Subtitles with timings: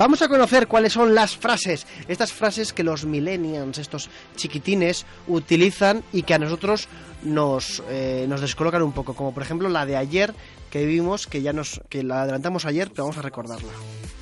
[0.00, 6.02] Vamos a conocer cuáles son las frases, estas frases que los millennials, estos chiquitines, utilizan
[6.10, 6.88] y que a nosotros
[7.22, 10.32] nos, eh, nos descolocan un poco, como por ejemplo la de ayer
[10.70, 13.68] que vimos, que ya nos, que la adelantamos ayer, pero vamos a recordarla.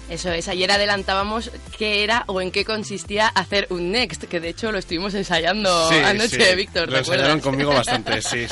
[0.08, 4.48] Eso es, ayer adelantábamos qué era o en qué consistía hacer un next, que de
[4.48, 6.56] hecho lo estuvimos ensayando Sí, anoche, sí.
[6.56, 7.42] Víctor, Lo ¿te enseñaron acuerdas?
[7.44, 8.46] conmigo bastante, sí.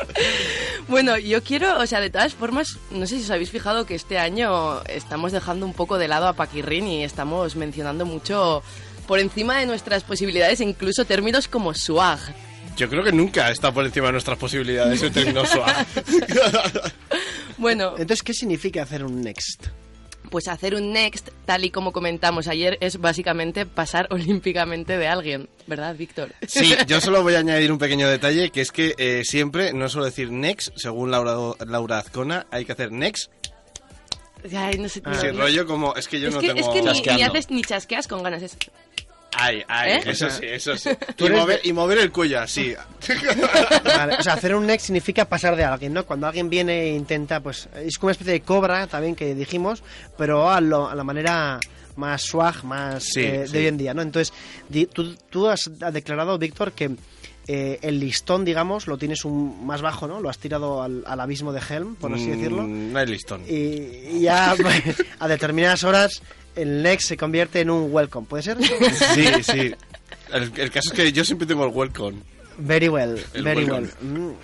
[0.88, 3.94] Bueno, yo quiero, o sea, de todas formas, no sé si os habéis fijado que
[3.94, 8.62] este año estamos dejando un poco de lado a Paquirrin y estamos mencionando mucho
[9.06, 12.20] por encima de nuestras posibilidades, incluso términos como swag.
[12.76, 15.72] Yo creo que nunca está por encima de nuestras posibilidades el término suave.
[17.58, 19.66] Bueno, Entonces, ¿qué significa hacer un next?
[20.30, 25.48] pues hacer un next, tal y como comentamos ayer, es básicamente pasar olímpicamente de alguien,
[25.66, 26.34] ¿verdad, Víctor?
[26.46, 29.88] Sí, yo solo voy a añadir un pequeño detalle, que es que eh, siempre, no
[29.88, 31.34] suelo decir next, según Laura,
[31.66, 33.30] Laura Azcona, hay que hacer next.
[34.54, 36.60] Ay, no sé, no- Ese no- rollo como, es que yo es, no que, tengo...
[36.60, 38.42] es que ni, ni haces ni chasqueas con ganas.
[38.42, 38.54] Es...
[39.36, 40.02] Ay, ay, ¿Eh?
[40.06, 40.90] eso sí, eso sí.
[41.16, 42.74] Tú Y mover, de- y mover el cuello así.
[43.84, 46.04] Vale, o sea, hacer un next significa pasar de alguien, ¿no?
[46.06, 49.82] Cuando alguien viene e intenta, pues, es como una especie de cobra también que dijimos,
[50.16, 51.60] pero a, lo- a la manera
[51.96, 53.52] más swag, más Sí, eh, sí.
[53.52, 54.02] de hoy en día, ¿no?
[54.02, 54.32] Entonces,
[54.68, 56.90] di- tú, tú has declarado, Víctor, que
[57.50, 60.20] eh, el listón, digamos, lo tienes un más bajo, ¿no?
[60.20, 62.62] Lo has tirado al, al abismo de Helm, por así Mm, decirlo.
[62.66, 63.42] No hay listón.
[63.48, 64.82] Y, y ya pues,
[65.18, 66.22] a determinadas horas
[66.60, 68.58] el next se convierte en un welcome, ¿puede ser?
[68.64, 69.74] Sí, sí.
[70.32, 72.18] El, el caso es que yo siempre tengo el welcome.
[72.58, 73.88] Very well, El very welcome.
[74.02, 74.10] well.
[74.32, 74.34] Mm.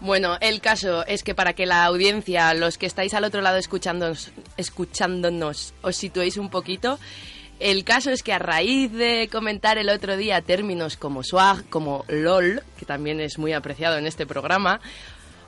[0.00, 3.56] Bueno, el caso es que para que la audiencia, los que estáis al otro lado
[3.56, 6.98] escuchándonos, escuchándonos os situéis un poquito,
[7.58, 12.04] el caso es que a raíz de comentar el otro día términos como swag, como
[12.08, 14.80] LOL, que también es muy apreciado en este programa,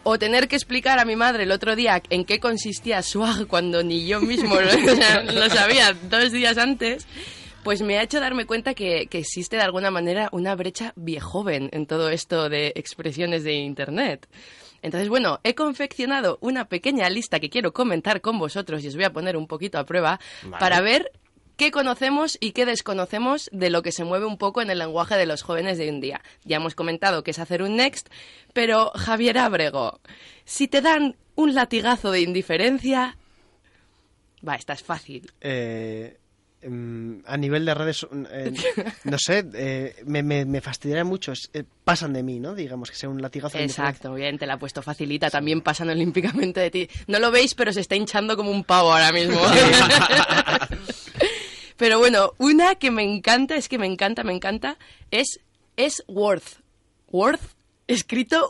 [0.03, 3.83] o tener que explicar a mi madre el otro día en qué consistía swag cuando
[3.83, 4.57] ni yo mismo
[5.35, 7.07] lo, sabía dos días antes,
[7.63, 11.69] pues me ha hecho darme cuenta que, que existe de alguna manera una brecha viejoven
[11.73, 14.29] en todo esto de expresiones de Internet.
[14.83, 19.05] Entonces, bueno, he confeccionado una pequeña lista que quiero comentar con vosotros y os voy
[19.05, 20.59] a poner un poquito a prueba Vale.
[20.59, 21.13] para ver
[21.61, 25.17] qué conocemos y qué desconocemos de lo que se mueve un poco en el lenguaje
[25.17, 26.23] de los jóvenes de hoy en día.
[26.43, 28.09] Ya hemos comentado que es hacer un next,
[28.55, 30.01] pero Javier Abrego,
[30.47, 33.19] si te dan un latigazo de indiferencia...
[34.47, 35.31] Va, esta es fácil.
[35.43, 36.17] Eh,
[36.67, 38.55] mm, a nivel de redes, eh,
[39.05, 41.33] no sé, eh, me, me, me fastidiaría mucho.
[41.33, 42.55] es- eh, pasan de mí, ¿no?
[42.55, 43.59] Digamos que sea un latigazo.
[43.59, 45.29] de Exacto, bien, te la he puesto facilita.
[45.29, 46.89] También pasan olímpicamente de ti.
[47.07, 49.39] No lo veis, pero se está hinchando como un pavo ahora mismo.
[51.81, 54.77] pero bueno, una que me encanta, es que me encanta, me encanta,
[55.11, 55.41] es,
[55.77, 56.61] es Worth.
[57.11, 57.41] Worth,
[57.89, 58.49] escrito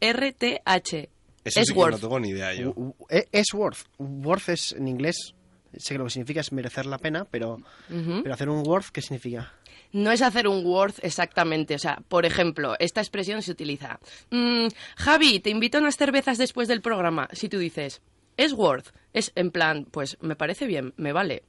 [0.00, 1.08] W-O-R-T-H.
[1.44, 1.92] Eso es sí que Worth.
[1.94, 2.70] no tengo ni idea yo.
[2.70, 3.78] U- u- e- Es worth.
[3.98, 5.34] Worth es en inglés.
[5.76, 7.58] Sé que lo que significa es merecer la pena, pero,
[7.88, 9.52] pero hacer un worth, ¿qué significa?
[9.92, 11.74] No es hacer un worth exactamente.
[11.74, 14.00] O sea, por ejemplo, esta expresión se utiliza.
[14.30, 17.28] mm, Javi, te invito a unas cervezas después del programa.
[17.32, 18.02] Si tú dices,
[18.36, 21.42] es worth, es en plan, pues me parece bien, me vale.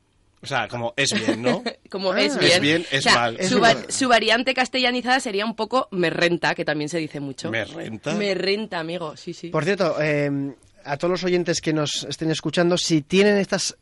[0.44, 1.64] O sea, como es bien, ¿no?
[1.92, 2.22] Como Ah.
[2.22, 2.62] es Es bien.
[2.62, 3.36] bien, es O sea, mal.
[3.38, 3.86] Su, Es va- mal.
[3.90, 7.52] su variante castellanizada sería un poco me renta, que también se dice mucho.
[7.52, 8.16] ¿Me renta?
[8.16, 9.50] Me renta, amigo, sí, sí.
[9.50, 10.54] Por cierto, eh,
[10.84, 13.78] a todos los oyentes que nos estén escuchando, si tienen estas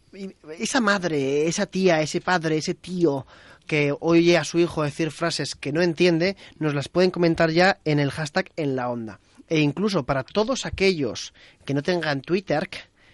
[0.57, 3.25] esa madre, esa tía, ese padre, ese tío
[3.67, 7.77] que oye a su hijo decir frases que no entiende, nos las pueden comentar ya
[7.85, 9.19] en el hashtag en la onda.
[9.47, 11.33] E incluso para todos aquellos
[11.65, 12.67] que no tengan Twitter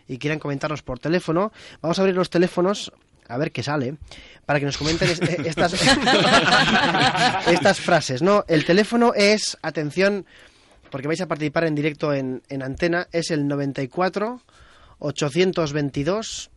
[0.07, 1.51] y quieran comentarnos por teléfono,
[1.81, 2.91] vamos a abrir los teléfonos
[3.27, 3.97] a ver qué sale,
[4.45, 5.73] para que nos comenten eh, estas,
[7.47, 8.45] estas frases, ¿no?
[8.47, 10.25] El teléfono es, atención,
[10.89, 14.41] porque vais a participar en directo en, en antena, es el 94
[14.99, 16.51] 822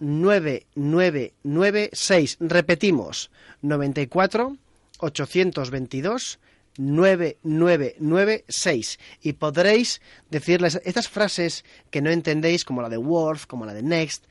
[0.00, 2.36] 9996.
[2.40, 3.30] Repetimos,
[3.62, 4.56] 94
[4.98, 6.38] 822
[6.76, 10.00] 9996 y podréis
[10.30, 14.24] decirles estas frases que no entendéis como la de Worth, como la de Next,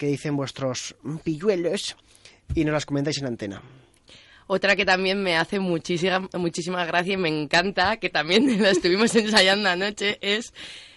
[0.00, 1.94] que dicen vuestros pilluelos
[2.54, 3.60] y nos las comentáis en antena.
[4.46, 9.14] Otra que también me hace muchísima, muchísima gracia y me encanta, que también la estuvimos
[9.14, 10.54] ensayando anoche, es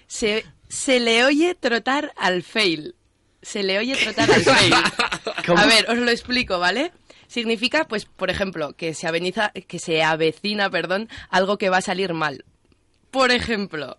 [0.07, 2.95] se, se le oye trotar al fail.
[3.41, 4.73] Se le oye trotar al fail.
[5.45, 5.59] ¿Cómo?
[5.59, 6.93] A ver, os lo explico, ¿vale?
[7.27, 11.81] Significa, pues, por ejemplo, que se, aveniza, que se avecina, perdón, algo que va a
[11.81, 12.45] salir mal.
[13.11, 13.97] Por ejemplo,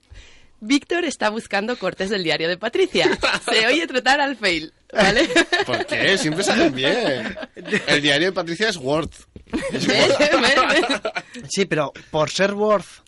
[0.61, 3.07] Víctor está buscando cortes del diario de Patricia.
[3.53, 5.29] Se oye trotar al fail, ¿vale?
[5.67, 6.19] ¿Por qué?
[6.19, 7.37] Siempre salen bien.
[7.87, 9.11] El diario de Patricia es Word.
[9.73, 9.87] ¿Ves?
[9.87, 10.11] ¿Ves?
[11.49, 13.04] Sí, pero por ser Worth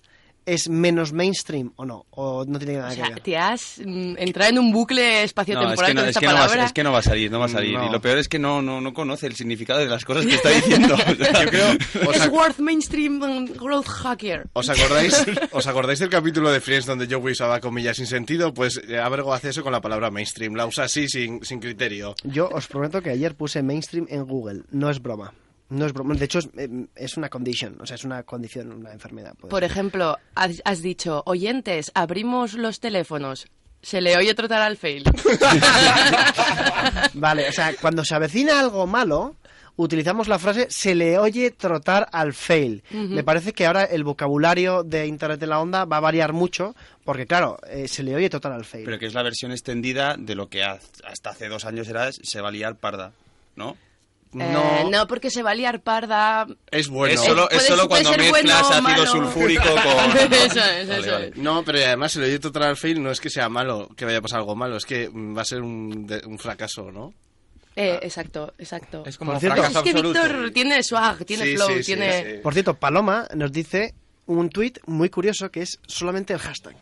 [0.47, 2.07] es menos mainstream o no?
[2.11, 3.21] ¿O no tiene nada O que ver?
[3.21, 6.27] te has mm, entrado en un bucle No, es espaciotemporal que no, con es que
[6.27, 6.63] no va, palabra.
[6.63, 7.75] a- es que no va a salir, no va a salir.
[7.75, 7.87] No.
[7.87, 10.35] Y lo peor es que no, no, no conoce el significado de las cosas que
[10.37, 10.95] está diciendo.
[11.07, 11.69] O sea, Yo creo,
[12.09, 14.45] ¿os, Es worth mainstream mm, growth hacker.
[14.53, 18.55] os acordáis, ¿Os acordáis del capítulo de Friends donde Joey usaba comillas sin sentido?
[18.55, 20.55] Pues eh, Abergo hace eso con la palabra mainstream.
[20.55, 22.15] La usa así, sin, sin criterio.
[22.25, 24.63] Yo os prometo que ayer puse mainstream en Google.
[24.71, 25.33] No es broma.
[25.69, 26.15] No es broma.
[26.15, 27.81] De hecho, es, eh, es una condition.
[27.81, 29.35] O sea, es una condición, una enfermedad.
[29.35, 33.47] Por ejemplo, has, has dicho, oyentes, abrimos los teléfonos.
[33.83, 35.05] Se le oye trotar al fail.
[37.15, 39.37] Vale, o sea, cuando se avecina algo malo,
[39.77, 42.83] utilizamos la frase se le oye trotar al fail.
[42.91, 46.75] Me parece que ahora el vocabulario de Internet en la onda va a variar mucho,
[47.05, 48.85] porque claro, eh, se le oye trotar al fail.
[48.85, 52.41] Pero que es la versión extendida de lo que hasta hace dos años era se
[52.41, 53.13] va a liar parda,
[53.55, 53.77] ¿no?
[54.45, 56.47] Eh, no, porque se va a liar parda.
[56.71, 57.15] Es bueno.
[57.15, 59.07] es solo, puede- es solo puede cuando mezclas bueno ácido malo.
[59.07, 60.17] sulfúrico con...
[60.33, 61.27] Eso es, Vale, eso vale.
[61.29, 61.37] es.
[61.37, 64.39] No, pero además total al fail no es que sea malo, que vaya a pasar
[64.41, 67.15] algo malo, es que mm, va a ser un, de- un fracaso, ¿no?
[67.75, 69.03] Eh, exacto, exacto.
[69.07, 70.23] Es como Por cierto- fracaso Es que absoluto.
[70.23, 72.25] Víctor tiene swag, tiene Sí, flow, sí, sí, tiene...
[72.25, 72.39] sí.
[72.43, 73.95] Por cierto, Paloma nos dice
[74.27, 76.75] un tuit muy curioso que es solamente el hashtag.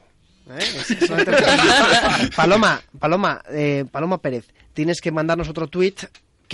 [0.50, 0.58] ¿eh?
[0.58, 2.34] Es solamente el hashtag.
[2.36, 6.04] Paloma, Paloma, eh, Paloma Pérez, tienes que mandarnos otro tuit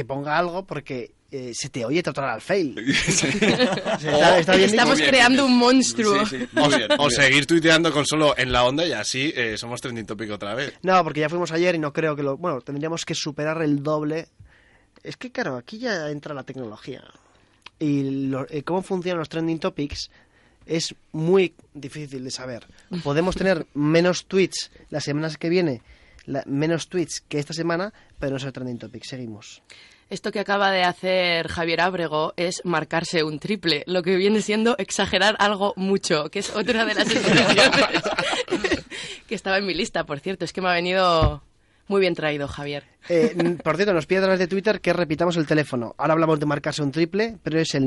[0.00, 2.74] que ponga algo porque eh, se te oye trotar al fail.
[2.78, 6.24] Está- está bien Estamos bien, creando un monstruo.
[6.26, 7.22] Sí, sí, O, muy bien, o muy bien.
[7.22, 10.72] seguir tuiteando con solo en la onda y así eh, somos trending topic otra vez.
[10.82, 12.36] No, porque ya fuimos ayer y no creo que lo...
[12.36, 14.28] Bueno, tendríamos que superar el doble.
[15.02, 17.02] Es que, claro, aquí ya entra la tecnología.
[17.78, 20.10] Y lo- eh, cómo funcionan los trending topics
[20.66, 22.66] es muy difícil de saber.
[23.02, 25.82] Podemos tener menos tweets las semanas que viene,
[26.30, 29.04] la- menos tweets que esta semana, pero no es el trending topic.
[29.04, 29.62] Seguimos.
[30.08, 34.74] Esto que acaba de hacer Javier Ábrego es marcarse un triple, lo que viene siendo
[34.78, 38.02] exagerar algo mucho, que es otra de las expresiones
[39.28, 40.44] que estaba en mi lista, por cierto.
[40.44, 41.42] Es que me ha venido
[41.86, 42.84] muy bien traído, Javier.
[43.08, 45.94] Eh, por cierto, nos pide a través de Twitter que repitamos el teléfono.
[45.96, 47.84] Ahora hablamos de marcarse un triple, pero es el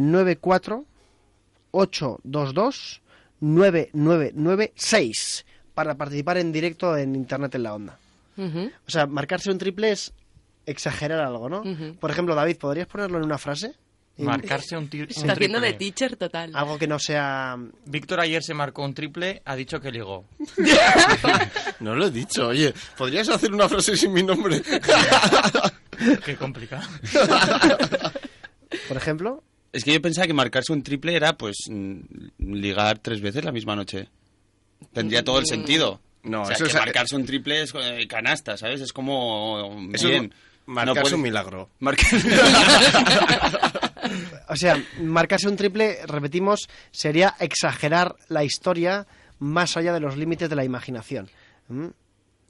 [4.14, 5.44] 94-822-9996
[5.74, 7.98] para participar en directo en Internet en la Onda.
[8.38, 10.14] O sea, marcarse un triple es
[10.66, 11.64] exagerar algo, ¿no?
[12.00, 13.74] Por ejemplo, David, ¿podrías ponerlo en una frase?
[14.16, 15.92] Marcarse un, un Está haciendo de triple.
[15.92, 16.52] teacher total.
[16.56, 17.58] Algo que no sea...
[17.86, 20.26] Víctor ayer se marcó un triple, ha dicho que ligó.
[21.80, 24.62] No lo he dicho, oye, ¿podrías hacer una frase sin mi nombre?
[26.26, 26.88] Qué complicado.
[28.88, 32.00] Por ejemplo, Es que yo pensaba que marcarse un triple era, pues, mm,
[32.38, 34.10] ligar tres veces la misma noche.
[34.94, 36.00] Tendría todo el sentido.
[36.24, 38.82] No, o sea, eso que es- marcarse un triple es eh, canasta, ¿sabes?
[38.82, 39.78] Es como...
[39.94, 40.26] Eso bien.
[40.26, 40.32] es
[40.66, 41.70] marcarse puede- un milagro.
[41.80, 42.10] Marcar-
[44.50, 49.08] o sea, marcarse un triple, repetimos, sería exagerar la historia
[49.40, 51.30] más allá de los límites de la imaginación.
[51.68, 51.88] ¿Mm?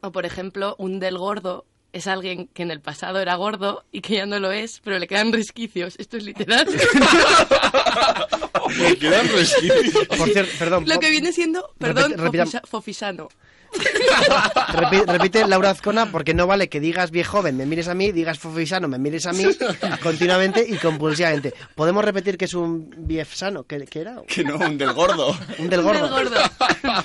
[0.01, 4.01] O, por ejemplo, un del gordo es alguien que en el pasado era gordo y
[4.01, 5.95] que ya no lo es, pero le quedan resquicios.
[5.99, 6.67] Esto es literal.
[8.79, 10.07] Me quedan resquicios.
[10.17, 10.85] Por cierto, perdón.
[10.87, 13.27] Lo que viene siendo, perdón, repita- fofisano.
[14.73, 18.11] Repi- repite Laura Azcona porque no vale que digas viejo joven, me mires a mí,
[18.11, 19.43] digas fofisano, me mires a mí
[20.03, 21.53] continuamente y compulsivamente.
[21.73, 23.63] ¿Podemos repetir que es un viefsano?
[23.63, 24.17] ¿Qué, qué era?
[24.27, 25.35] que no, un del gordo.
[25.57, 26.05] Un del gordo.
[26.05, 26.41] Un del gordo.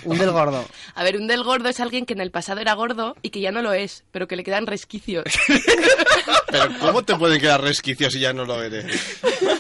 [0.05, 0.65] Un del gordo.
[0.95, 3.41] A ver, un del gordo es alguien que en el pasado era gordo y que
[3.41, 5.25] ya no lo es, pero que le quedan resquicios.
[6.51, 8.87] Pero ¿cómo te pueden quedar resquicios si ya no lo eres?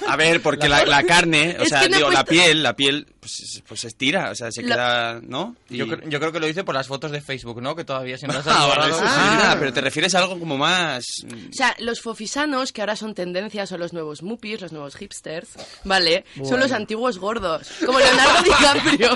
[0.07, 3.07] A ver, porque la, la carne, o Es sea, digo, la piel, la piel,
[3.37, 5.57] pues, pues se estira, o sea, se Lo- queda, ¿no?
[5.69, 7.77] Y- Yo, cre- yo creo que lo hice por las fotos de Facebook, ¿no?
[7.77, 9.01] Que todavía se nos Ah, sí.
[9.05, 11.05] Ah, pero te refieres a algo como más...
[11.25, 15.49] O sea, los fofisanos, que ahora son tendencias, son los nuevos muppies, los nuevos hipsters,
[15.85, 16.25] ¿vale?
[16.45, 19.11] Son los antiguos gordos, como Leonardo DiCaprio.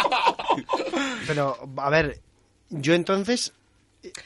[1.27, 2.21] Pero, a ver,
[2.71, 3.53] yo entonces...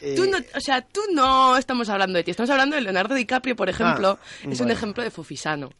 [0.00, 3.14] eh, Tú no, o sea, tú no estamos hablando de ti, estamos hablando de Leonardo
[3.14, 4.18] DiCaprio, por ejemplo.
[4.42, 4.72] es un vale.
[4.74, 5.72] ejemplo de fofisano.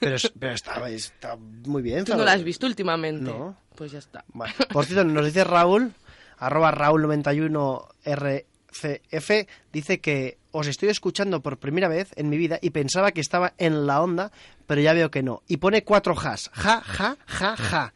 [0.00, 2.04] Pero, pero está, está muy bien.
[2.04, 3.30] Tú no lo has visto últimamente.
[3.30, 3.56] No.
[3.74, 4.24] Pues ya está.
[4.32, 4.54] Vale.
[4.72, 5.92] Por cierto, nos dice Raúl,
[6.38, 13.12] arroba Raúl91RCF, dice que os estoy escuchando por primera vez en mi vida y pensaba
[13.12, 14.32] que estaba en la onda,
[14.66, 15.42] pero ya veo que no.
[15.48, 16.50] Y pone cuatro has.
[16.52, 17.94] Ja, ja, ja, ja.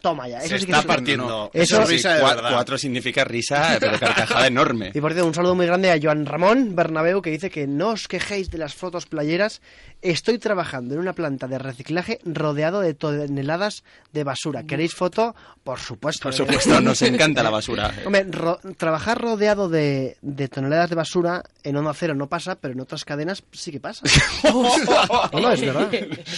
[0.00, 0.38] Toma ya.
[0.38, 1.50] Eso Se sí que está es- partiendo.
[1.52, 4.90] Eso- Eso es risa de cuatro significa risa, pero carcajada enorme.
[4.94, 7.90] Y por cierto, un saludo muy grande a Joan Ramón Bernabeu que dice que no
[7.90, 9.60] os quejéis de las fotos playeras.
[10.02, 14.62] Estoy trabajando en una planta de reciclaje rodeado de toneladas de basura.
[14.64, 15.34] ¿Queréis foto?
[15.62, 16.22] Por supuesto.
[16.22, 17.92] Por supuesto, nos encanta la basura.
[18.06, 22.74] Hombre, ro- trabajar rodeado de, de toneladas de basura en Onda Cero no pasa, pero
[22.74, 24.02] en otras cadenas sí que pasa.
[24.44, 25.90] no, no, es verdad.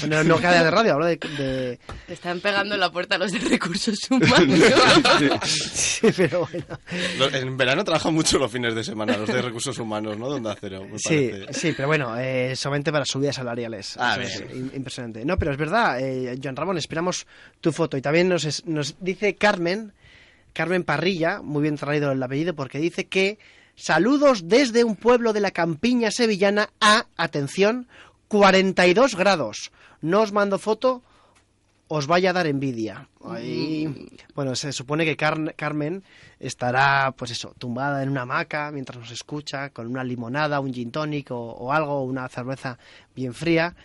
[0.09, 3.33] No, no cadenas de radio, hablo de, de- Te están pegando en la puerta los
[3.33, 4.59] de recursos humanos.
[5.45, 7.29] Sí, pero bueno.
[7.33, 10.29] En verano trabajan mucho los fines de semana, los de recursos humanos, ¿no?
[10.29, 11.53] Donde Cero, me Sí, parece.
[11.61, 13.97] sí, pero bueno, eh, solamente para subidas salariales.
[13.99, 14.43] Ah, es
[14.75, 15.25] impresionante.
[15.25, 17.27] No, pero es verdad, eh, Joan Ramón, esperamos
[17.61, 17.97] tu foto.
[17.97, 19.93] Y también nos, es- nos dice Carmen,
[20.53, 23.39] Carmen Parrilla, muy bien traído el apellido, porque dice que
[23.77, 27.89] saludos desde un pueblo de la campiña sevillana a, atención,
[28.29, 29.73] 42 grados.
[30.01, 31.03] No os mando foto,
[31.89, 33.09] os vaya a dar envidia.
[33.25, 36.03] Ahí- Bueno, se supone que Car- Carmen
[36.41, 40.91] estará, pues eso, tumbada en una hamaca mientras nos escucha, con una limonada, un gin
[40.91, 42.79] tonic o, o algo, una cerveza
[43.15, 43.77] bien fría.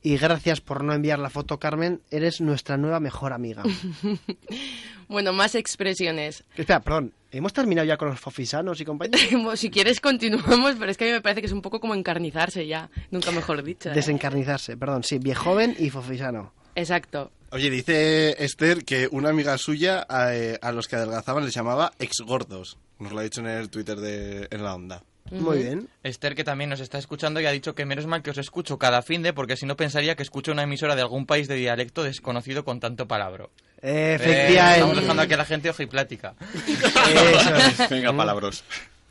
[0.00, 2.00] Y gracias por no enviar la foto, Carmen.
[2.10, 3.64] Eres nuestra nueva mejor amiga.
[5.08, 6.44] bueno, más expresiones.
[6.56, 7.12] Espera, perdón.
[7.36, 9.18] ¿Hemos terminado ya con los fofisanos y compañía?
[9.56, 11.94] Si quieres continuamos, pero es que a mí me parece que es un poco como
[11.94, 13.90] encarnizarse ya, nunca mejor dicho.
[13.90, 13.94] ¿eh?
[13.94, 16.52] Desencarnizarse, perdón, sí, viejoven y fofisano.
[16.74, 17.32] Exacto.
[17.50, 21.92] Oye, dice Esther que una amiga suya a, eh, a los que adelgazaban les llamaba
[21.98, 22.78] ex-gordos.
[22.98, 25.02] Nos lo ha dicho en el Twitter de En la Onda.
[25.30, 25.88] Muy bien.
[26.02, 28.78] Esther, que también nos está escuchando y ha dicho que menos mal que os escucho
[28.78, 31.56] cada fin de, porque si no pensaría que escucho una emisora de algún país de
[31.56, 33.50] dialecto desconocido con tanto palabro.
[33.82, 36.34] Eh, estamos dejando aquí a la gente ojiplática.
[36.54, 37.88] Eso es.
[37.90, 38.64] Venga, palabros.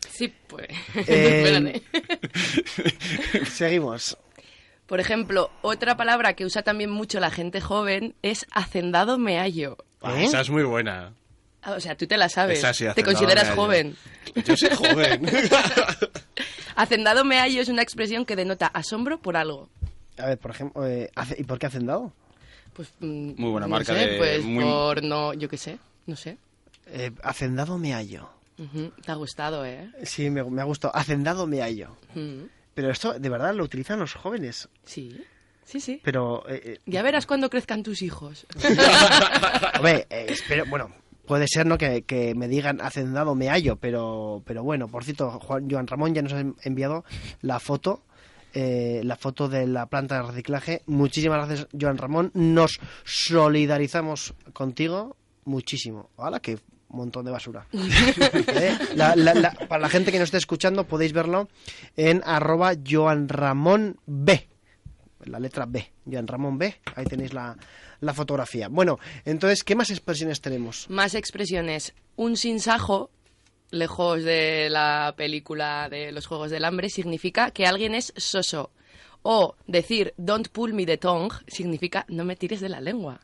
[0.09, 0.67] Sí, pues.
[0.95, 1.81] Eh.
[3.51, 4.17] Seguimos.
[4.85, 9.77] Por ejemplo, otra palabra que usa también mucho la gente joven es hacendado meallo.
[10.03, 10.25] ¿Eh?
[10.25, 11.13] Esa es muy buena.
[11.65, 12.59] Ah, O sea, tú te la sabes.
[12.59, 13.61] Esa sí, te hacendado consideras meallo.
[13.61, 13.95] joven.
[14.45, 15.25] Yo soy joven.
[16.75, 19.69] Hacendado meallo es una expresión que denota asombro por algo.
[20.17, 22.13] A ver, por ejemplo, eh, ¿y por qué hacen dado?
[22.73, 25.77] Pues, mm, Muy buena no marca sé, de- Pues muy- por no, yo qué sé,
[26.05, 26.37] no sé.
[26.87, 28.29] Eh, hacendado me hallo.
[28.57, 29.89] Ujú, Te ha gustado, ¿eh?
[30.03, 30.95] Sí, me, me ha gustado.
[30.95, 31.95] Hacendado me hallo.
[32.13, 32.43] Mm,
[32.73, 34.67] Pero esto de verdad lo utilizan los jóvenes.
[34.85, 35.21] Sí,
[35.65, 36.01] sí, sí.
[36.03, 38.45] Pero, eh, eh, Ya verás cuando crezcan tus hijos.
[39.75, 40.93] hombre, eh, espero, bueno,
[41.27, 45.31] puede ser no que, que me digan hacendado me hallo, pero, pero bueno, por cierto,
[45.39, 47.03] Juan, Joan Ramón ya nos ha enviado
[47.41, 48.03] la foto.
[48.53, 50.81] eh, la foto de la planta de reciclaje.
[50.85, 52.31] Muchísimas gracias, Joan Ramón.
[52.33, 56.09] Nos solidarizamos contigo muchísimo.
[56.17, 56.57] ¡Hala, qué
[56.89, 57.67] montón de basura!
[57.73, 61.49] Eh, la- la- la- para la gente que nos esté escuchando, podéis verlo
[61.97, 64.47] en arroba Joan Ramón B.
[65.25, 66.75] La letra B, Joan Ramón B.
[66.95, 67.57] Ahí tenéis la,
[68.01, 68.67] la fotografía.
[68.69, 70.89] Bueno, entonces, ¿qué más expresiones tenemos?
[70.89, 71.93] Más expresiones.
[72.15, 73.11] Un sinsajo,
[73.71, 78.71] lejos de la película de los Juegos del Hambre, significa que alguien es soso.
[79.23, 83.19] O decir don't pull me the tongue significa no me tires de la lengua.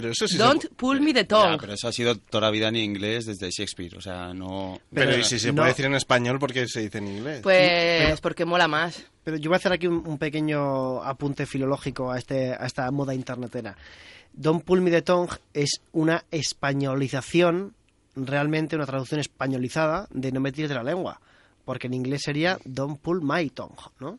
[0.00, 1.58] Pero eso sí se Don't pu- pull me the Ya, tongue.
[1.60, 3.96] pero eso ha sido toda la vida en inglés desde Shakespeare.
[3.96, 4.78] O sea, no.
[4.92, 7.40] Pero, Pero ¿y si se no- puede decir en español porque se dice en inglés?
[7.42, 9.04] Pues porque mola más.
[9.24, 12.90] Pero yo voy a hacer aquí un, un pequeño apunte filológico a, este, a esta
[12.90, 13.76] moda internetera.
[14.32, 17.74] Don't pull me the tongue es una españolización,
[18.16, 21.20] realmente una traducción españolizada de no me tires de la lengua.
[21.64, 24.18] Porque en inglés sería don't pull my tongue, ¿no?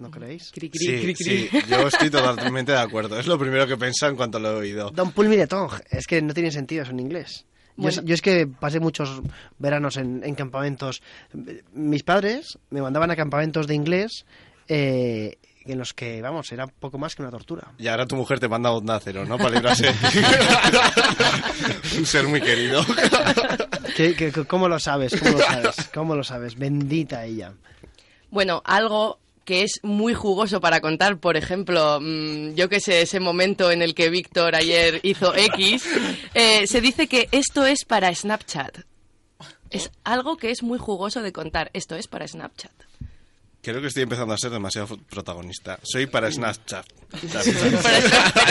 [0.00, 0.50] ¿No creéis?
[0.52, 1.48] Cri, cri, Sí, cri, cri.
[1.48, 3.18] sí, yo estoy totalmente de acuerdo.
[3.20, 4.90] Es lo primero que he pensado en cuanto lo he oído.
[4.90, 5.76] Don't pull me the tongue.
[5.90, 7.44] Es que no tiene sentido eso en inglés.
[7.76, 9.22] Yo, es que pasé muchos
[9.58, 11.02] veranos en, en campamentos.
[11.72, 14.26] Mis padres me mandaban a campamentos de inglés
[14.68, 17.72] eh, en los que, vamos, era poco más que una tortura.
[17.78, 19.38] Y ahora tu mujer te manda a onda cero, ¿no?
[19.38, 19.92] Para librarse.
[21.98, 22.84] Un ser muy querido.
[23.96, 25.14] ¿Qué- qué- cómo lo sabes?
[25.18, 25.90] ¿Cómo lo sabes?
[25.94, 26.56] ¿Cómo lo sabes?
[26.58, 27.52] Bendita ella.
[28.30, 29.18] Bueno, algo
[29.50, 33.82] que es muy jugoso para contar, por ejemplo, mm, yo que sé, ese momento en
[33.82, 35.82] el que Víctor ayer hizo X,
[36.34, 38.82] eh, se dice que esto es para Snapchat.
[39.70, 41.68] Es algo que es muy jugoso de contar.
[41.72, 42.70] Esto es para Snapchat.
[43.60, 45.80] Creo que estoy empezando a ser demasiado protagonista.
[45.82, 46.86] Soy para Snapchat.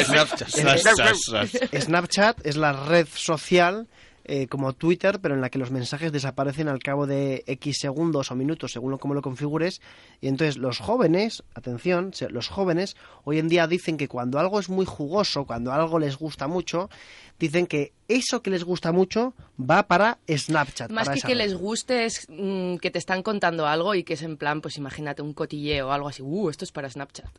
[0.06, 0.50] Snapchat.
[0.50, 1.82] Snapchat.
[1.82, 3.88] Snapchat es la red social
[4.32, 8.30] eh, como Twitter, pero en la que los mensajes desaparecen al cabo de X segundos
[8.30, 9.82] o minutos, según cómo lo configures.
[10.22, 14.70] Y entonces los jóvenes, atención, los jóvenes hoy en día dicen que cuando algo es
[14.70, 16.92] muy jugoso, cuando algo les gusta mucho,
[17.40, 20.92] dicen que eso que les gusta mucho va para Snapchat.
[20.92, 24.14] Más para que que les guste es mm, que te están contando algo y que
[24.14, 26.22] es en plan, pues imagínate un cotilleo o algo así.
[26.22, 27.32] Uh, esto es para Snapchat.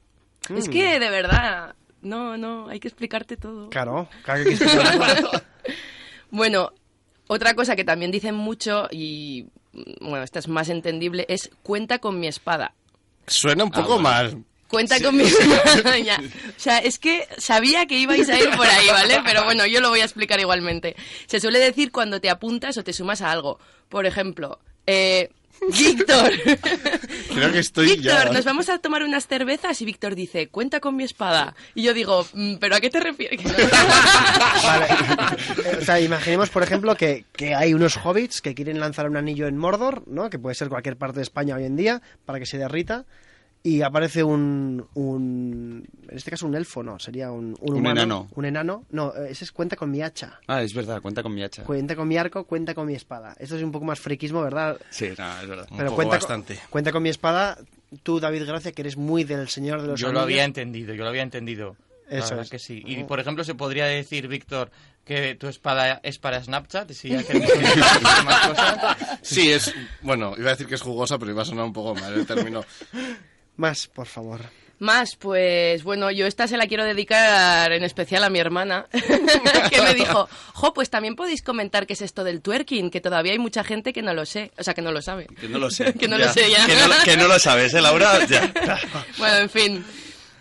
[0.57, 3.71] Es que, de verdad, no, no, hay que explicarte todo.
[3.71, 5.31] Claro, claro que hay que explicarlo.
[6.33, 6.73] Bueno,
[7.33, 9.47] otra cosa que también dicen mucho y
[10.01, 12.75] bueno, esta es más entendible es cuenta con mi espada.
[13.29, 14.03] Suena un poco bueno.
[14.03, 14.45] mal.
[14.67, 15.97] Cuenta con mi espada.
[15.99, 16.19] ya.
[16.19, 19.21] O sea, es que sabía que ibais a ir por ahí, ¿vale?
[19.25, 20.97] Pero bueno, yo lo voy a explicar igualmente.
[21.27, 23.61] Se suele decir cuando te apuntas o te sumas a algo.
[23.89, 24.59] Por ejemplo,
[24.89, 25.31] eh,
[25.69, 26.31] Víctor.
[27.35, 28.33] Creo que estoy Víctor, ya...
[28.33, 31.55] nos vamos a tomar unas cervezas y Víctor dice, cuenta con mi espada.
[31.75, 33.41] Y yo digo, "Mm, ¿pero a qué te refieres?
[34.63, 34.87] Vale.
[35.65, 39.17] Eh, O sea, imaginemos, por ejemplo, que, que hay unos hobbits que quieren lanzar un
[39.17, 40.31] anillo en Mordor, ¿no?
[40.31, 43.05] Que puede ser cualquier parte de España hoy en día, para que se derrita.
[43.63, 48.01] Y aparece un, un en este caso un elfo, no, sería un, un, Un humano,
[48.01, 48.29] enano.
[48.35, 48.85] Un enano.
[48.91, 50.41] No, eh, ese es cuenta con mi hacha.
[50.47, 51.65] Ah, es verdad, cuenta con mi hacha.
[51.65, 53.37] Cuenta con mi arco, cuenta con mi espada.
[53.39, 54.81] Esto es un poco más friquismo, ¿verdad?
[54.89, 55.67] Sí, no, es verdad.
[55.71, 56.55] Un Pero poco cuenta, bastante.
[56.57, 57.59] Con, cuenta con mi espada.
[58.03, 61.03] Tú, David Gracia, que eres muy del Señor de los Yo lo había entendido, yo
[61.03, 61.77] lo había entendido.
[62.11, 62.51] Eso es.
[62.51, 62.83] que sí.
[62.85, 64.71] Y, por ejemplo, se podría decir, Víctor,
[65.05, 67.19] que tu espada es para Snapchat, si ya
[68.25, 68.97] más cosas.
[69.23, 69.73] Sí, es...
[70.03, 72.27] Bueno, iba a decir que es jugosa, pero iba a sonar un poco mal el
[72.27, 72.65] término.
[73.61, 74.41] Más, por favor.
[74.79, 78.87] Más, pues bueno, yo esta se la quiero dedicar en especial a mi hermana,
[79.71, 83.33] que me dijo, jo, pues también podéis comentar qué es esto del twerking, que todavía
[83.33, 85.27] hay mucha gente que no lo sé, o sea, que no lo sabe.
[85.39, 85.93] Que no lo sé.
[86.01, 86.67] Que no lo sé ya.
[86.67, 88.25] Que no, que no lo sabes, ¿eh, Laura?
[88.27, 88.51] Ya.
[89.19, 89.85] Bueno, en fin,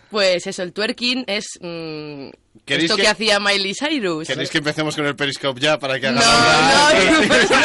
[0.09, 2.29] pues eso, el twerking es mm,
[2.65, 3.03] ¿Queréis esto que...
[3.03, 4.27] que- hacía Miley Cyrus.
[4.27, 7.55] ¿Queréis que empecemos con el Periscope ya para que No, haga no, Es el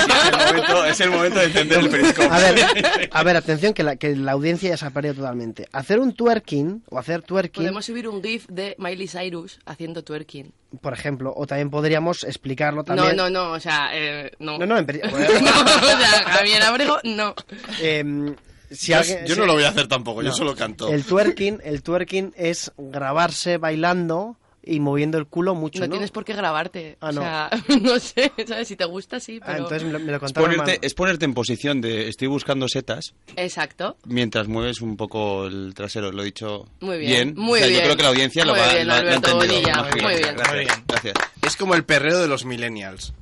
[0.47, 2.29] momento, es el momento de encender el periscope.
[2.31, 5.67] A ver, a ver, atención, que la, que la audiencia ya se ha perdido totalmente.
[5.73, 10.53] Hacer un twerking, o hacer twerking, Podemos subir un GIF de Miley Cyrus haciendo twerking.
[10.81, 13.17] por ejemplo, o también podríamos explicarlo No, también.
[13.17, 14.59] no, no, o sea, eh, no.
[14.59, 17.35] No, no, en no, o sea, Javier Abrego, no.
[17.81, 18.35] Em,
[18.75, 20.89] si Yo, alguien- yo si- no lo voy a hacer tampoco, yo solo canto.
[20.89, 25.91] El twerking, el twerking es grabarse bailando y moviendo el culo mucho, No ¿no?
[25.93, 26.97] tienes por qué grabarte.
[27.03, 27.21] Ah, no.
[27.21, 27.51] O sea,
[27.83, 28.67] no sé, ¿sabes?
[28.67, 29.59] Si te gusta, sí, Ah, pero...
[29.59, 33.13] entonces me lo, me lo Es ponerte, es ponerte en posición de estoy buscando setas
[33.37, 33.99] Exacto.
[34.07, 36.13] mientras mueves un poco el trasero.
[36.13, 37.81] Lo he dicho Muy bien, muy O sea, bien.
[37.81, 39.37] Yo creo que la audiencia lo Muy va, bien, ha entendido.
[39.63, 40.35] Gracias, muy bien.
[40.35, 40.85] Gracias, Muy bien.
[40.89, 41.15] gracias.
[41.43, 43.13] Es como el perreo de los millennials.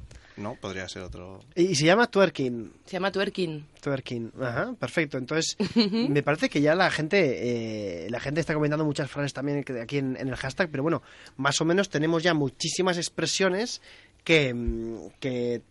[0.42, 0.56] ¿No?
[0.56, 1.40] Podría ser otro...
[1.54, 2.72] Y, y se llama twerking.
[2.84, 3.66] Se llama twerking.
[3.80, 5.18] Twerking, ajá, perfecto.
[5.18, 9.64] Entonces, me parece que ya la gente, eh, la gente está comentando muchas frases también
[9.64, 11.02] que- aquí en, en el hashtag, pero bueno,
[11.36, 13.80] más o menos tenemos ya muchísimas expresiones
[14.24, 15.62] que, mm, que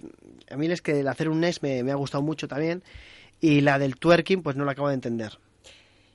[0.50, 2.84] a mí es que el hacer un NES me, me ha gustado mucho también
[3.40, 5.38] y la del twerking pues no la acabo de entender.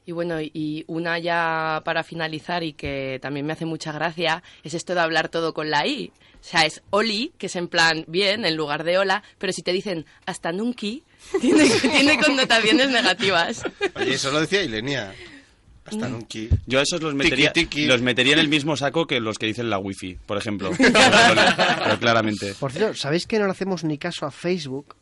[0.06, 4.72] Y bueno, y una ya para finalizar y que también me hace mucha gracia es
[4.74, 6.12] esto de hablar todo con la I.
[6.40, 9.62] O sea, es Oli, que es en plan bien en lugar de hola, pero si
[9.62, 10.86] te dicen hasta nunca,
[11.40, 13.64] tiene, tiene connotaciones negativas.
[13.96, 15.12] Oye, eso lo decía Ilenia.
[15.84, 16.38] Hasta nunca.
[16.66, 17.86] Yo a esos los metería, Tiki, tiki.
[17.86, 20.72] los metería en el mismo saco que los que dicen la wifi, por ejemplo.
[20.78, 22.54] Pero claramente.
[22.58, 24.96] Por cierto, ¿sabéis que no le hacemos ni caso a Facebook?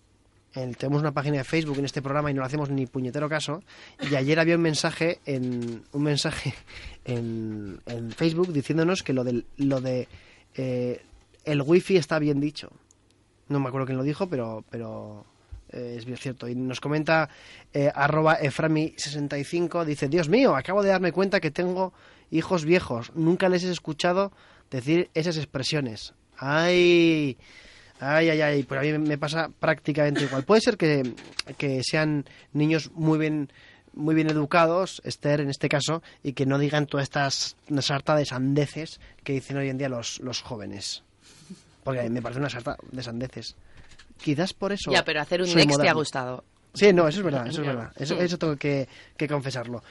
[0.54, 3.62] Tenemos una página de Facebook en este programa y no le hacemos ni puñetero caso.
[4.08, 6.54] Y ayer había un mensaje en un mensaje
[7.04, 10.06] en, en Facebook diciéndonos que lo del lo de
[10.54, 11.02] eh,
[11.44, 12.70] el wifi está bien dicho.
[13.48, 15.26] No me acuerdo quién lo dijo, pero pero
[15.72, 16.48] eh, es bien cierto.
[16.48, 17.28] Y nos comenta
[17.72, 21.92] eh, arroba eframi65, dice, Dios mío, acabo de darme cuenta que tengo
[22.30, 23.12] hijos viejos.
[23.16, 24.30] Nunca les he escuchado
[24.70, 26.14] decir esas expresiones.
[26.38, 27.36] ¡Ay!
[28.04, 30.44] Ay, ay, ay, pues a mí me pasa prácticamente igual.
[30.44, 31.14] Puede ser que,
[31.56, 33.50] que sean niños muy bien
[33.96, 38.16] muy bien educados, Esther en este caso, y que no digan todas estas una sarta
[38.16, 41.02] de sandeces que dicen hoy en día los, los jóvenes.
[41.82, 43.56] Porque me parece una sarta de sandeces.
[44.20, 44.90] Quizás por eso.
[44.90, 46.44] Ya, pero hacer un next te ha gustado.
[46.72, 47.92] Sí, no, eso es verdad, eso es verdad.
[47.96, 49.84] Eso, eso tengo que, que confesarlo.